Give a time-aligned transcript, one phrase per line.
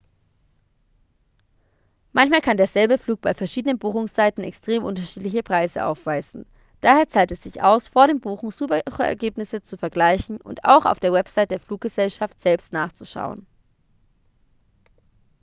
[2.11, 6.47] manchmal kann derselbe flug bei verschiedenen buchungsseiten extrem unterschiedliche preise aufweisen
[6.79, 11.13] daher zahlt es sich aus vor dem buchen suchergebnisse zu vergleichen und auch auf der
[11.13, 13.45] website der fluggesellschaft selbst nachzuschauen